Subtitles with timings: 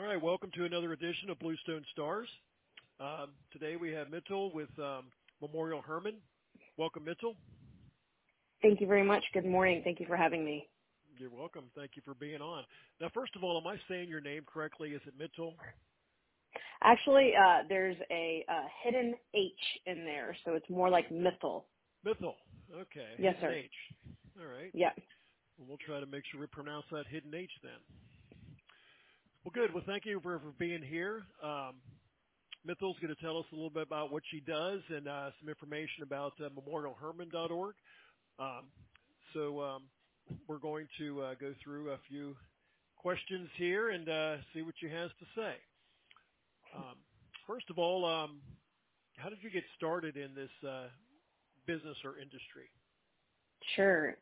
[0.00, 0.22] All right.
[0.22, 2.26] Welcome to another edition of Bluestone Stars.
[2.98, 5.10] Um, today we have Mitchell with um,
[5.42, 6.14] Memorial Hermann.
[6.78, 7.36] Welcome, Mitchell.
[8.62, 9.22] Thank you very much.
[9.34, 9.82] Good morning.
[9.84, 10.66] Thank you for having me.
[11.18, 11.64] You're welcome.
[11.76, 12.64] Thank you for being on.
[12.98, 14.92] Now, first of all, am I saying your name correctly?
[14.92, 15.54] Is it Mitchell?
[16.82, 19.52] Actually, uh, there's a, a hidden H
[19.84, 21.64] in there, so it's more like Mithil.
[22.06, 22.36] Mithil.
[22.74, 23.10] Okay.
[23.18, 23.52] Yes, hidden sir.
[23.52, 23.70] H.
[24.40, 24.70] All right.
[24.72, 24.92] Yeah.
[25.58, 27.72] Well, we'll try to make sure we pronounce that hidden H then.
[29.44, 29.72] Well, good.
[29.72, 31.22] Well, thank you for, for being here.
[31.42, 31.76] Um,
[32.66, 36.02] going to tell us a little bit about what she does and uh, some information
[36.02, 37.74] about uh, memorialhermann.org.
[38.38, 38.64] Um,
[39.32, 39.82] so um,
[40.46, 42.36] we're going to uh, go through a few
[42.98, 45.54] questions here and uh, see what she has to say.
[46.76, 46.96] Um,
[47.46, 48.40] first of all, um,
[49.16, 50.88] how did you get started in this uh,
[51.66, 52.68] business or industry?
[53.74, 54.16] Sure.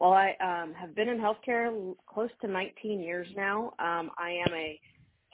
[0.00, 3.72] Well, I um, have been in healthcare close to 19 years now.
[3.80, 4.80] Um, I am a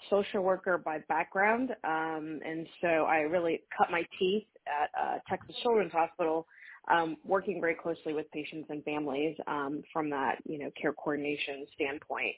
[0.08, 5.54] social worker by background, um, and so I really cut my teeth at uh, Texas
[5.62, 6.46] Children's Hospital,
[6.90, 11.66] um, working very closely with patients and families um, from that you know care coordination
[11.74, 12.34] standpoint.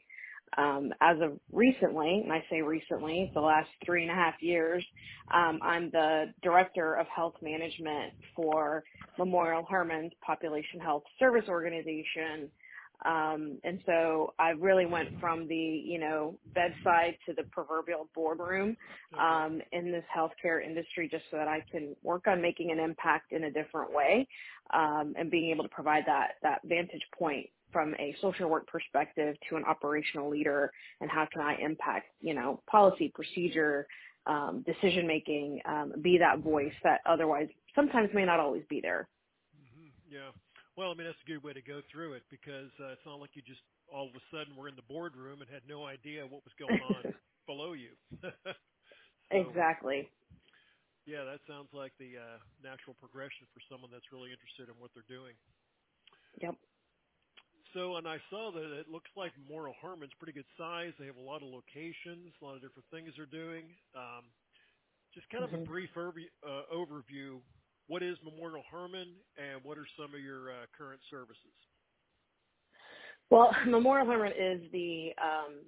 [0.59, 4.85] Um, as of recently, and I say recently, the last three and a half years,
[5.33, 8.85] um, I'm the director of health management for
[9.19, 12.51] Memorial Hermann's Population Health Service Organization.
[13.05, 18.77] Um, and so I really went from the, you know, bedside to the proverbial boardroom
[19.19, 23.33] um, in this healthcare industry just so that I can work on making an impact
[23.33, 24.29] in a different way
[24.75, 29.37] um, and being able to provide that, that vantage point from a social work perspective
[29.49, 33.87] to an operational leader and how can I impact, you know, policy, procedure,
[34.27, 39.09] um, decision making, um, be that voice that otherwise sometimes may not always be there.
[39.57, 40.15] Mm-hmm.
[40.15, 40.31] Yeah.
[40.77, 43.21] Well, I mean, that's a good way to go through it because uh, it's not
[43.21, 43.61] like you just
[43.93, 46.81] all of a sudden were in the boardroom and had no idea what was going
[46.81, 47.15] on
[47.47, 47.95] below you.
[48.23, 48.51] so,
[49.31, 50.11] exactly.
[51.07, 54.91] Yeah, that sounds like the uh, natural progression for someone that's really interested in what
[54.91, 55.39] they're doing.
[56.43, 56.59] Yep.
[57.77, 60.93] So, and I saw that it looks like Memorial Hermann's pretty good size.
[60.99, 63.65] They have a lot of locations, a lot of different things they're doing.
[63.95, 64.25] Um,
[65.13, 65.63] just kind of mm-hmm.
[65.63, 67.37] a brief uh, overview.
[67.87, 71.53] What is Memorial Hermann, and what are some of your uh, current services?
[73.29, 75.61] Well, Memorial Hermann is the um,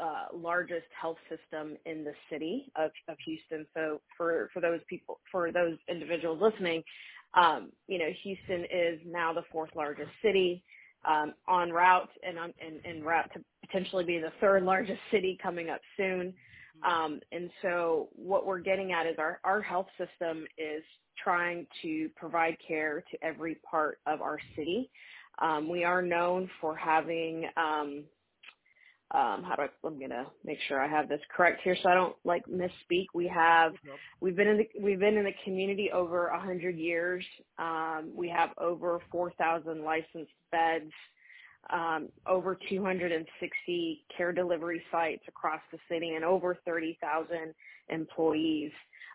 [0.00, 3.66] uh, largest health system in the city of, of Houston.
[3.74, 6.84] So, for for those people, for those individuals listening,
[7.34, 10.62] um, you know, Houston is now the fourth largest city
[11.04, 15.38] um, on route and on and, and route to potentially be the third largest city
[15.42, 16.34] coming up soon.
[16.86, 20.82] Um, and so what we're getting at is our, our health system is
[21.22, 24.90] trying to provide care to every part of our city.
[25.40, 27.46] Um, we are known for having
[29.14, 31.94] um, how do I, I'm gonna make sure I have this correct here so I
[31.94, 33.06] don't like misspeak.
[33.14, 33.74] We have,
[34.20, 37.24] we've been in the, we've been in the community over a hundred years.
[37.58, 40.90] Um, we have over 4,000 licensed beds,
[42.26, 47.54] over 260 care delivery sites across the city and over 30,000
[47.88, 48.72] employees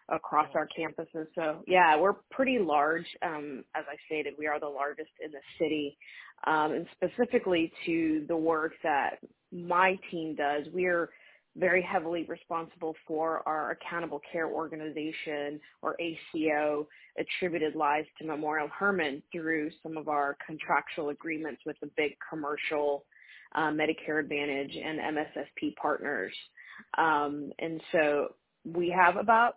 [0.09, 1.27] across our campuses.
[1.35, 3.05] So yeah, we're pretty large.
[3.21, 5.97] Um, as I stated, we are the largest in the city.
[6.45, 9.19] Um, and specifically to the work that
[9.51, 11.09] my team does, we're
[11.57, 16.87] very heavily responsible for our accountable care organization or ACO
[17.17, 23.05] attributed lives to Memorial Hermann through some of our contractual agreements with the big commercial
[23.55, 26.33] uh, Medicare Advantage and MSSP partners.
[26.97, 28.35] Um, and so
[28.65, 29.55] we have about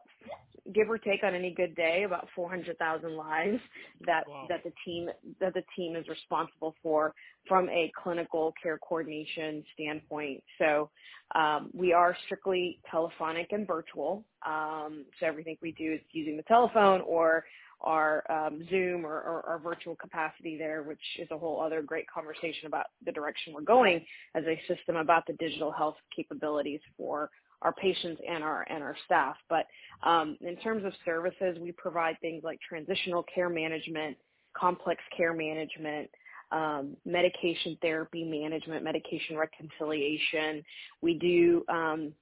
[0.75, 3.59] give or take on any good day about 400,000 lives
[4.06, 4.47] that wow.
[4.48, 5.09] that the team
[5.41, 7.15] that the team is responsible for
[7.48, 10.43] from a clinical care coordination standpoint.
[10.59, 10.91] So
[11.34, 14.25] um, we are strictly telephonic and virtual.
[14.47, 17.44] Um, so everything we do is using the telephone or
[17.81, 22.04] our um, Zoom or, or our virtual capacity there, which is a whole other great
[22.09, 24.04] conversation about the direction we're going
[24.34, 27.30] as a system about the digital health capabilities for
[27.62, 29.36] our patients and our and our staff.
[29.48, 29.66] But
[30.03, 34.16] um, in terms of services, we provide things like transitional care management,
[34.57, 36.10] complex care management,
[36.53, 40.62] um, medication therapy management, medication reconciliation.
[41.01, 42.12] We do um,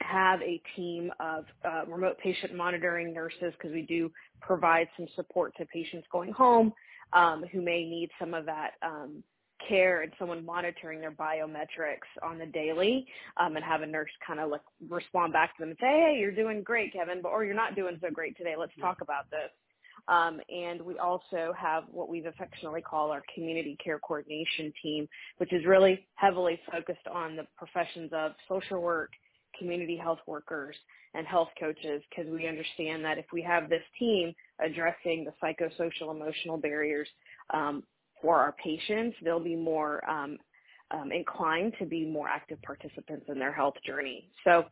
[0.00, 4.10] have a team of uh, remote patient monitoring nurses because we do
[4.40, 6.72] provide some support to patients going home
[7.12, 9.22] um, who may need some of that um,
[9.68, 13.06] care and someone monitoring their biometrics on the daily
[13.38, 16.16] um, and have a nurse kind of like respond back to them and say, hey,
[16.18, 18.54] you're doing great, Kevin, but or you're not doing so great today.
[18.58, 19.50] Let's talk about this.
[20.06, 25.08] Um, and we also have what we've affectionately called our community care coordination team,
[25.38, 29.10] which is really heavily focused on the professions of social work,
[29.58, 30.76] community health workers
[31.14, 34.34] and health coaches because we understand that if we have this team
[34.64, 37.08] addressing the psychosocial emotional barriers
[37.52, 37.82] um,
[38.24, 40.38] for our patients, they'll be more um,
[40.90, 44.30] um, inclined to be more active participants in their health journey.
[44.44, 44.64] So,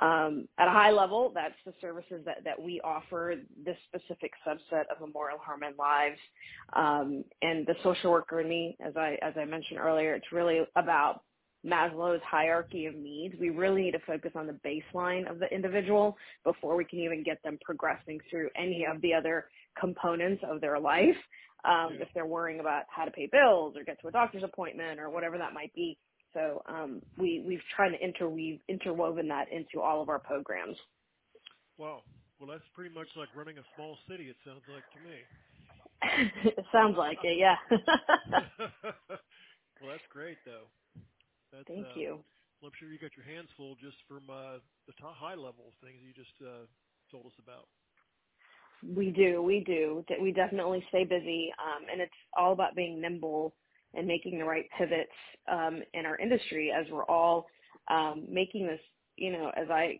[0.00, 3.34] um, at a high level, that's the services that, that we offer
[3.64, 6.18] this specific subset of Memorial Hermann lives.
[6.74, 10.60] Um, and the social worker in me, as I as I mentioned earlier, it's really
[10.76, 11.22] about
[11.66, 13.34] Maslow's hierarchy of needs.
[13.40, 17.22] We really need to focus on the baseline of the individual before we can even
[17.22, 19.46] get them progressing through any of the other
[19.78, 21.16] components of their life
[21.64, 25.00] um, if they're worrying about how to pay bills or get to a doctor's appointment
[25.00, 25.98] or whatever that might be.
[26.34, 30.76] So um, we we've tried to interweave interwoven that into all of our programs.
[31.78, 32.02] Wow.
[32.38, 34.30] Well, that's pretty much like running a small city.
[34.30, 35.18] It sounds like to me.
[36.56, 37.56] it sounds like it, yeah.
[39.80, 40.70] well, that's great, though.
[41.52, 42.18] That's, Thank uh, you.
[42.60, 45.72] Well, I'm sure you got your hands full just from uh, the top high level
[45.82, 46.66] things you just uh,
[47.10, 47.68] told us about.
[48.82, 50.04] We do, we do.
[50.20, 53.54] We definitely stay busy, um, and it's all about being nimble
[53.94, 55.10] and making the right pivots
[55.50, 57.46] um, in our industry as we're all
[57.88, 58.80] um, making this,
[59.16, 59.98] you know, as I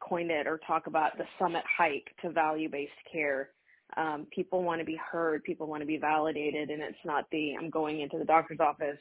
[0.00, 3.50] coined it or talk about the summit hike to value-based care.
[3.96, 7.54] Um, people want to be heard, people want to be validated, and it's not the
[7.58, 8.98] I'm going into the doctor's office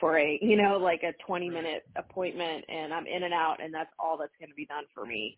[0.00, 3.72] for a, you know, like a 20 minute appointment and I'm in and out and
[3.72, 5.36] that's all that's going to be done for me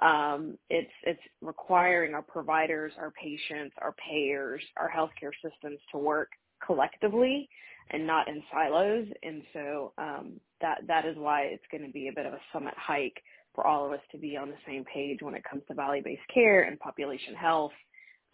[0.00, 6.30] um, it's it's requiring our providers, our patients, our payers, our healthcare systems to work
[6.64, 7.48] collectively
[7.90, 9.06] and not in silos.
[9.22, 12.40] And so um, that that is why it's going to be a bit of a
[12.52, 13.22] summit hike
[13.54, 16.22] for all of us to be on the same page when it comes to value-based
[16.32, 17.72] care and population health.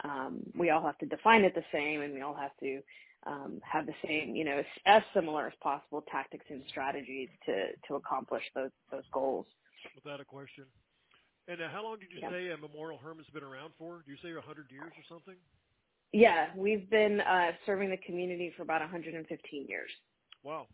[0.05, 2.81] Um, we all have to define it the same, and we all have to
[3.29, 7.95] um, have the same, you know, as similar as possible tactics and strategies to to
[7.95, 9.47] accomplish those those goals.
[9.95, 10.65] Without a question.
[11.47, 12.31] And uh, how long did you yeah.
[12.31, 14.03] say uh, Memorial Hermann's been around for?
[14.05, 15.37] Do you say 100 years or something?
[16.13, 19.91] Yeah, we've been uh, serving the community for about 115 years.
[20.43, 20.67] Wow,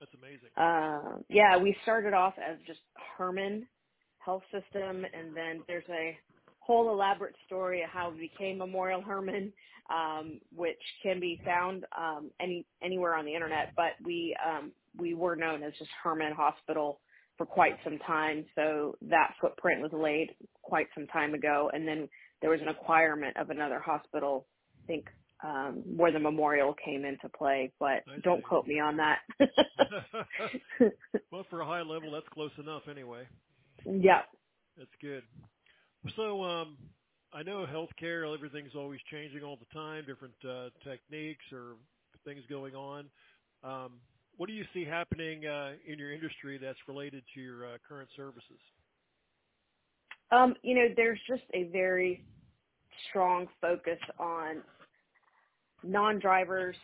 [0.00, 0.48] that's amazing.
[0.56, 2.80] Uh, yeah, we started off as just
[3.16, 3.66] Hermann
[4.18, 6.16] Health System, and then there's a
[6.68, 9.52] whole elaborate story of how we became Memorial Hermann,
[9.90, 13.72] um, which can be found um, any anywhere on the internet.
[13.74, 17.00] But we um, we were known as just Hermann Hospital
[17.38, 18.44] for quite some time.
[18.54, 21.70] So that footprint was laid quite some time ago.
[21.72, 22.08] And then
[22.42, 24.46] there was an acquirement of another hospital,
[24.84, 25.06] I think,
[25.42, 28.44] um, where the memorial came into play, but I don't see.
[28.44, 29.18] quote me on that.
[31.30, 33.22] well, for a high level, that's close enough anyway.
[33.86, 34.22] yeah.
[34.76, 35.22] That's good.
[36.16, 36.76] So, um,
[37.32, 41.74] I know healthcare, everything's always changing all the time, different uh, techniques or
[42.24, 43.06] things going on.
[43.62, 44.00] Um,
[44.36, 48.08] what do you see happening uh, in your industry that's related to your uh, current
[48.16, 48.60] services?
[50.30, 52.24] Um, you know, there's just a very
[53.08, 54.62] strong focus on
[55.82, 56.76] non-drivers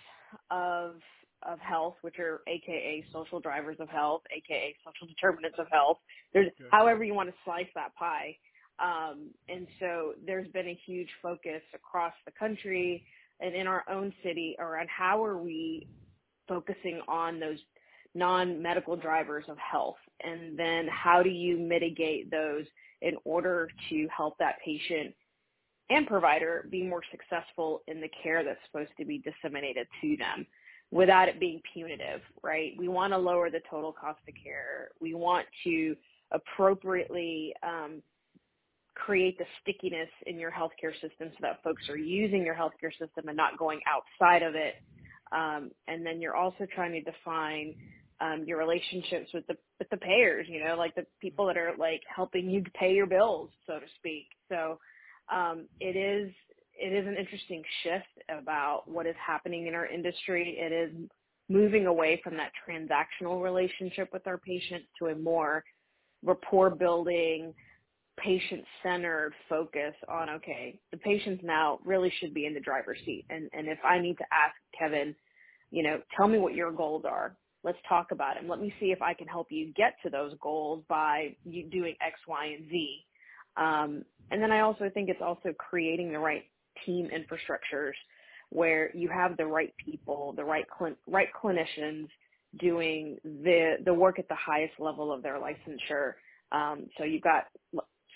[0.51, 0.97] of
[1.47, 5.99] of health, which are AKA social drivers of health, AKA social determinants of health.
[6.33, 6.69] There's Okay.
[6.71, 8.37] however you want to slice that pie.
[8.79, 13.05] Um, and so there's been a huge focus across the country
[13.41, 15.87] and in our own city around how are we
[16.49, 17.59] focusing on those
[18.15, 22.65] non-medical drivers of health and then how do you mitigate those
[23.03, 25.15] in order to help that patient
[25.91, 30.47] and provider be more successful in the care that's supposed to be disseminated to them
[30.91, 32.73] without it being punitive, right?
[32.79, 34.91] We want to lower the total cost of care.
[35.01, 35.97] We want to
[36.31, 38.01] appropriately um,
[38.95, 43.29] create the stickiness in your healthcare system so that folks are using your healthcare system
[43.29, 44.77] and not going outside of it
[45.33, 47.75] um, and then you're also trying to define
[48.21, 51.73] um, your relationships with the with the payers, you know, like the people that are
[51.79, 54.27] like helping you pay your bills, so to speak.
[54.49, 54.79] So
[55.33, 56.33] um, it is
[56.75, 60.57] it is an interesting shift about what is happening in our industry.
[60.59, 60.93] It is
[61.49, 65.65] moving away from that transactional relationship with our patients to a more
[66.23, 67.53] rapport building,
[68.19, 73.25] patient centered focus on okay, the patients now really should be in the driver's seat.
[73.31, 75.15] And and if I need to ask Kevin
[75.75, 77.37] you know, tell me what your goals are.
[77.65, 78.49] Let's talk about them.
[78.49, 81.97] Let me see if I can help you get to those goals by you doing
[82.01, 83.07] X, Y, and Z.
[83.57, 86.45] Um, and then I also think it's also creating the right
[86.87, 87.93] team infrastructures
[88.51, 92.07] where you have the right people, the right cl- right clinicians
[92.61, 96.13] doing the the work at the highest level of their licensure.
[96.53, 97.47] Um, so you've got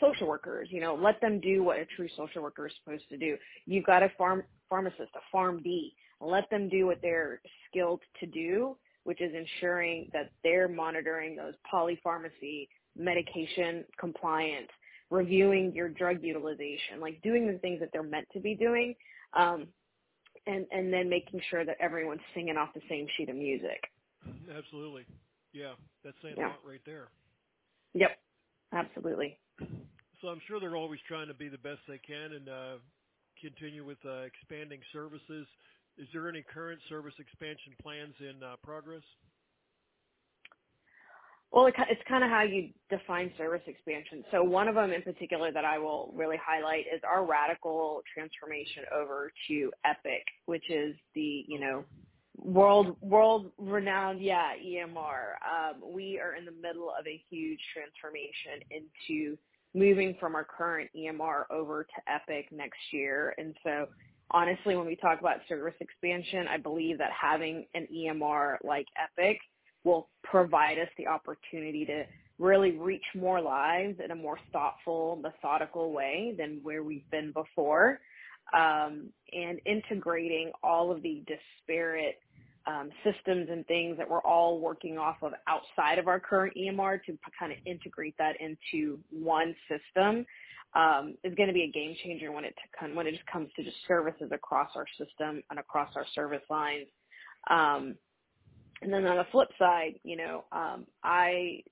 [0.00, 3.16] social workers, you know, let them do what a true social worker is supposed to
[3.16, 3.36] do.
[3.66, 7.40] You've got a farm pharmacist, a PharmD, let them do what they're
[7.70, 14.68] skilled to do, which is ensuring that they're monitoring those polypharmacy medication compliance,
[15.10, 18.94] reviewing your drug utilization, like doing the things that they're meant to be doing,
[19.34, 19.68] um,
[20.46, 23.80] and and then making sure that everyone's singing off the same sheet of music.
[24.54, 25.04] Absolutely,
[25.52, 25.74] yeah,
[26.04, 26.48] that's saying Yeah.
[26.48, 27.08] a lot right there.
[27.94, 28.18] Yep,
[28.72, 29.38] absolutely.
[30.20, 32.74] So I'm sure they're always trying to be the best they can and uh,
[33.40, 35.46] continue with uh, expanding services.
[35.96, 39.02] Is there any current service expansion plans in uh, progress?
[41.50, 44.24] Well, it, it's kind of how you define service expansion.
[44.30, 48.84] So one of them in particular that I will really highlight is our radical transformation
[48.94, 51.84] over to Epic, which is the, you know,
[52.38, 55.34] world world renowned yeah EMR.
[55.42, 59.36] Um, we are in the middle of a huge transformation into
[59.74, 63.34] moving from our current EMR over to Epic next year.
[63.38, 63.86] And so
[64.30, 69.38] honestly, when we talk about service expansion, I believe that having an EMR like Epic
[69.84, 72.04] will provide us the opportunity to
[72.38, 78.00] really reach more lives in a more thoughtful, methodical way than where we've been before.
[78.54, 82.18] Um, and integrating all of the disparate
[82.68, 87.02] um, systems and things that we're all working off of outside of our current EMR
[87.04, 90.26] to kind of integrate that into one system
[90.74, 92.54] um, is going to be a game changer when it
[92.94, 96.86] when it just comes to just services across our system and across our service lines.
[97.48, 97.96] Um,
[98.82, 101.62] and then on the flip side, you know, um, I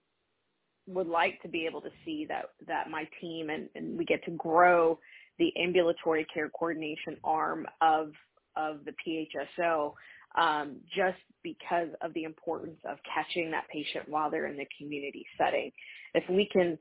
[0.86, 4.24] would like to be able to see that that my team and, and we get
[4.24, 4.98] to grow
[5.38, 8.12] the ambulatory care coordination arm of
[8.56, 9.92] of the PHSO
[10.36, 15.24] um, just because of the importance of catching that patient while they're in the community
[15.38, 15.70] setting.
[16.14, 16.78] If we can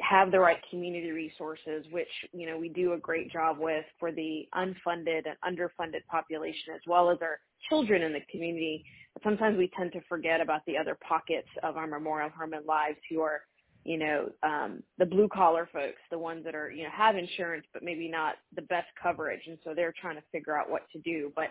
[0.00, 4.10] have the right community resources, which you know we do a great job with for
[4.10, 7.38] the unfunded and underfunded population, as well as our
[7.68, 8.84] children in the community.
[9.14, 12.98] But sometimes we tend to forget about the other pockets of our Memorial Hermann lives
[13.08, 13.42] who are,
[13.84, 17.66] you know, um, the blue collar folks, the ones that are you know have insurance
[17.72, 20.98] but maybe not the best coverage, and so they're trying to figure out what to
[21.00, 21.32] do.
[21.36, 21.50] But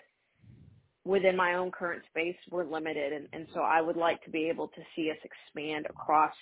[1.05, 4.50] within my own current space, we're limited, and, and so I would like to be
[4.50, 6.33] able to see us expand across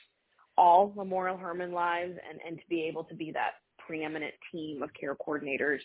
[0.57, 3.53] all Memorial Hermann lives and, and to be able to be that
[3.85, 5.79] preeminent team of care coordinators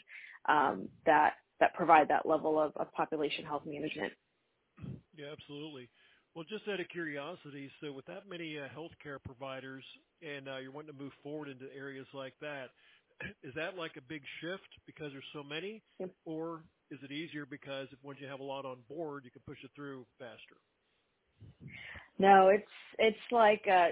[0.48, 4.12] um, that that provide that level of, of population health management.
[5.16, 5.88] Yeah, absolutely.
[6.34, 9.82] Well, just out of curiosity, so with that many uh, healthcare providers,
[10.20, 12.66] and uh, you're wanting to move forward into areas like that,
[13.42, 16.10] is that like a big shift because there's so many, Yep.
[16.24, 19.42] or is it easier because if once you have a lot on board, you can
[19.46, 20.56] push it through faster?
[22.18, 22.64] No, it's
[22.98, 23.88] it's like uh,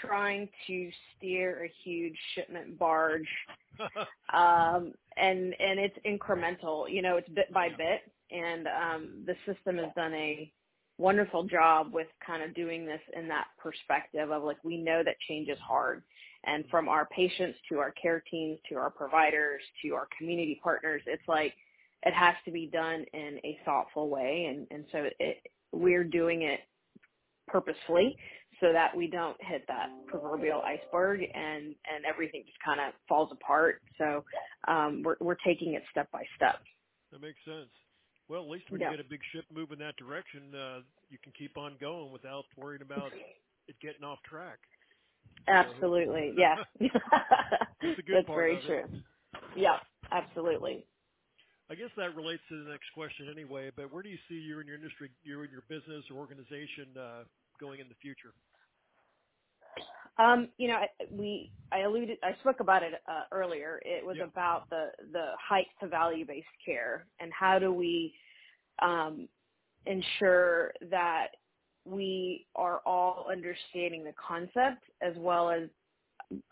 [0.00, 3.28] trying to steer a huge shipment barge
[4.32, 6.90] um, and and it's incremental.
[6.90, 7.76] You know, it's bit by Yeah.
[7.76, 10.52] bit, and um, the system has done a
[10.98, 15.16] wonderful job with kind of doing this in that perspective of like we know that
[15.28, 16.02] change is hard,
[16.46, 21.02] and from our patients to our care teams to our providers to our community partners,
[21.06, 21.54] it's like
[22.04, 25.38] it has to be done in a thoughtful way, and and so it,
[25.72, 26.60] we're doing it
[27.48, 28.16] purposefully
[28.60, 33.30] so that we don't hit that proverbial iceberg and and everything just kind of falls
[33.32, 33.82] apart.
[33.98, 34.24] So
[34.68, 36.60] um, we're we're taking it step by step.
[37.12, 37.70] that makes sense.
[38.28, 38.90] Well, at least when Yeah.
[38.90, 42.44] you get a big ship moving that direction, uh, you can keep on going without
[42.56, 43.12] worrying about
[43.68, 44.58] it getting off track.
[45.48, 46.56] Absolutely, yeah.
[47.82, 48.84] That's That's very true.
[49.56, 49.78] Yeah,
[50.12, 50.86] absolutely.
[51.70, 54.60] I guess that relates to the next question anyway, but where do you see you
[54.60, 57.24] and your industry, you and your business or organization uh,
[57.60, 58.34] going in the future?
[60.18, 63.80] Um, you know, I, we I alluded I spoke about it uh, earlier.
[63.84, 64.24] It was Yeah.
[64.24, 68.14] about the the hike to value based care and how do we
[68.82, 69.28] um,
[69.86, 71.28] ensure that
[71.84, 75.68] we are all understanding the concept as well as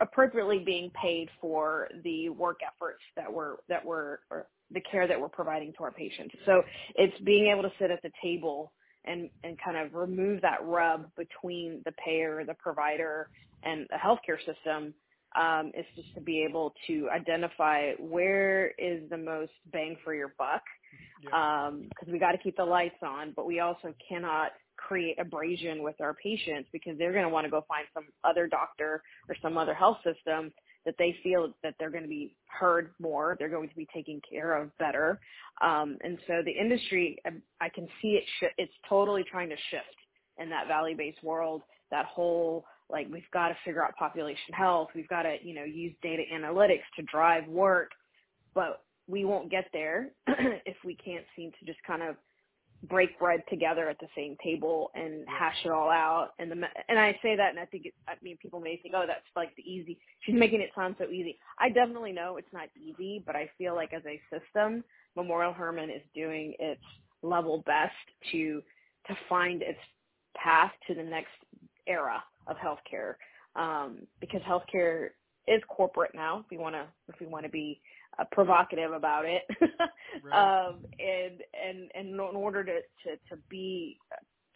[0.01, 5.21] appropriately being paid for the work efforts that we're that we're or the care that
[5.21, 6.35] we're providing to our patients.
[6.47, 6.63] So
[6.97, 8.73] it's being able to sit at the table
[9.05, 13.29] and and kind of remove that rub between the payer, the provider,
[13.63, 14.95] and the healthcare system.
[15.35, 20.35] Um, is just to be able to identify where is the most bang for your
[20.39, 20.63] buck
[21.23, 21.31] Yeah.
[21.89, 24.53] because we got to keep the lights on, but we also cannot
[24.87, 28.47] create abrasion with our patients because they're going to want to go find some other
[28.47, 30.53] doctor or some other health system
[30.85, 34.21] that they feel that they're going to be heard more, they're going to be taken
[34.29, 35.21] care of better.
[35.61, 39.57] Um, and so the industry, I- I can see it, sh- it's totally trying to
[39.71, 39.97] shift
[40.39, 45.09] in that value-based world, that whole, like, we've got to figure out population health, we've
[45.09, 47.93] got to, you know, use data analytics to drive work,
[48.55, 52.17] but we won't get there if we can't seem to just kind of
[52.89, 56.31] break bread together at the same table and hash it all out.
[56.39, 56.57] And the
[56.89, 59.21] and I say that, and I think it, I mean people may think, oh, that's
[59.37, 59.99] like the easy.
[60.21, 61.39] She's making it sound so easy.
[61.59, 64.85] I definitely know it's not easy, but I feel like as a system,
[65.17, 66.83] Memorial Hermann is doing its
[67.23, 67.93] level best
[68.33, 68.63] to
[69.07, 69.79] to find its
[70.37, 71.31] path to the next
[71.87, 73.15] era of healthcare.
[73.55, 75.11] Um, because healthcare
[75.49, 76.41] is corporate now.
[76.41, 77.81] If we want to, if we want to be
[78.19, 79.43] uh, provocative about it,
[80.23, 80.67] Right.
[80.69, 83.99] um, and and and in order to to to be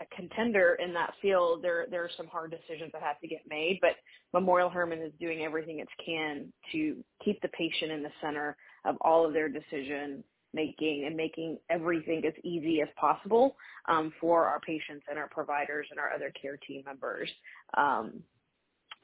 [0.00, 3.40] a contender in that field, there there are some hard decisions that have to get
[3.48, 3.78] made.
[3.80, 3.92] But
[4.32, 8.96] Memorial Hermann is doing everything it can to keep the patient in the center of
[9.00, 10.22] all of their decision
[10.54, 13.56] making and making everything as easy as possible
[13.88, 17.28] um, for our patients and our providers and our other care team members.
[17.76, 18.22] Um,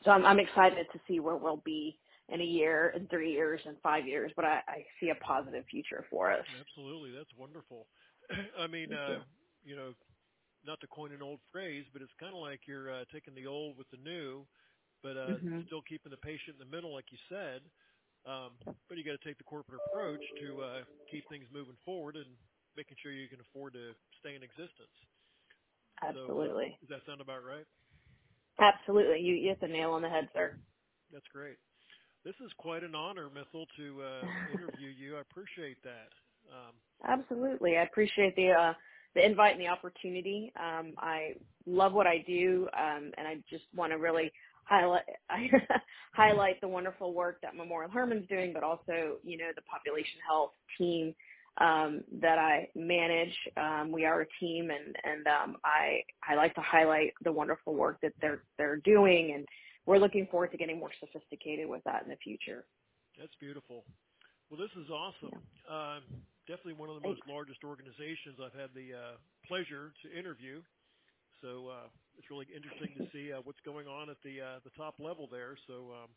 [0.04, 1.98] so I'm, I'm excited to see where we'll be
[2.30, 4.32] in a year, in three years, in five years.
[4.36, 6.46] But I, I see a positive future for us.
[6.60, 7.12] Absolutely.
[7.12, 7.86] That's wonderful.
[8.58, 9.20] I mean, uh,
[9.64, 9.76] you.
[9.76, 9.94] know,
[10.66, 13.46] not to coin an old phrase, but it's kind of like you're uh, taking the
[13.46, 14.46] old with the new,
[15.02, 17.62] but uh, hmm still keeping the patient in the middle, like you said.
[18.26, 22.16] Um, but you got to take the corporate approach to uh, keep things moving forward
[22.16, 22.26] and
[22.76, 24.96] making sure you can afford to stay in existence.
[26.12, 26.78] So, uh, Absolutely.
[26.80, 27.66] does that sound about right?
[28.60, 29.20] Absolutely.
[29.20, 30.56] You, you hit the nail on the head, sir.
[31.12, 31.56] That's great.
[32.24, 34.22] This is quite an honor, Mithil, to uh,
[34.54, 35.16] interview you.
[35.16, 36.08] I appreciate that.
[36.50, 37.76] Um, Absolutely.
[37.76, 38.72] I appreciate the uh,
[39.14, 40.52] the invite and the opportunity.
[40.58, 41.34] Um, I
[41.66, 44.32] love what I do, um, and I just want to really
[44.64, 45.02] highlight
[46.14, 50.52] highlight the wonderful work that Memorial Hermann's doing, but also you know the population health
[50.78, 51.14] team
[51.58, 53.34] um, that I manage.
[53.56, 57.74] Um, we are a team, and and um, I I like to highlight the wonderful
[57.74, 59.46] work that they're they're doing, and
[59.86, 62.64] we're looking forward to getting more sophisticated with that in the future.
[63.18, 63.84] that's beautiful.
[64.50, 65.32] Well, this is awesome.
[65.32, 65.74] Yeah.
[65.74, 66.00] Uh,
[66.46, 69.14] definitely one of the most largest organizations I've had the uh,
[69.48, 70.60] pleasure to interview.
[71.40, 74.70] So uh, it's really interesting to see uh, what's going on at the uh, the
[74.76, 75.58] top level there.
[75.66, 76.10] So um,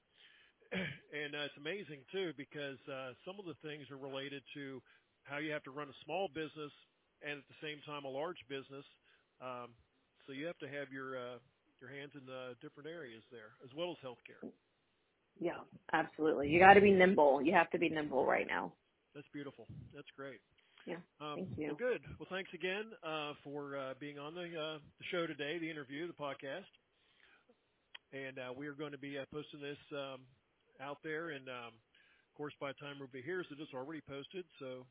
[1.22, 4.82] and uh, it's amazing too because uh, some of the things are related to
[5.26, 6.72] how you have to run a small business
[7.22, 8.86] and at the same time a large business.
[9.42, 9.74] Um,
[10.26, 11.38] so you have to have your uh,
[11.82, 14.42] your hands in uh, different areas there as well as healthcare.
[15.40, 15.60] Yeah,
[15.92, 16.48] absolutely.
[16.48, 17.42] You got to be nimble.
[17.42, 18.72] You have to be nimble right now.
[19.14, 19.68] That's beautiful.
[19.94, 20.40] That's great.
[20.86, 21.02] Yeah.
[21.20, 21.76] Um, Thank well, you.
[21.78, 22.02] good.
[22.20, 26.08] Well, thanks again uh, for uh, being on the, uh, the show today, the interview,
[26.08, 26.70] the podcast,
[28.14, 30.22] and uh, we are going to be uh, posting this um,
[30.80, 31.30] out there.
[31.30, 34.46] And um, of course, by the time we'll be here, so it's already posted.
[34.60, 34.86] So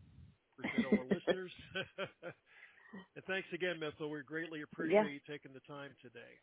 [0.55, 1.53] appreciate all our listeners.
[3.17, 4.11] and thanks again, Mithil.
[4.11, 6.39] We greatly yeah, appreciate you taking the time today.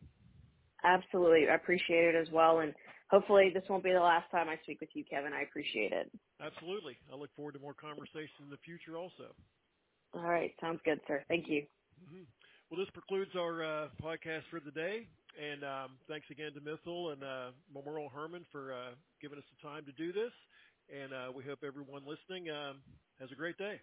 [0.84, 1.48] absolutely.
[1.50, 2.60] I appreciate it as well.
[2.60, 2.74] And
[3.10, 5.34] hopefully this won't be the last time I speak with you, Kevin.
[5.34, 6.12] I appreciate it.
[6.42, 6.98] Absolutely.
[7.12, 9.36] I look forward to more conversations in the future also.
[10.14, 10.54] All right.
[10.62, 11.24] Sounds good, sir.
[11.28, 11.64] Thank you.
[12.10, 12.24] hmm
[12.70, 15.08] Well, this concludes our uh, podcast for the day.
[15.40, 19.68] And um, thanks again to Mithil and uh, Memorial Hermann for uh, giving us the
[19.68, 20.34] time to do this.
[20.92, 22.82] And uh, we hope everyone listening um,
[23.20, 23.80] has a great day.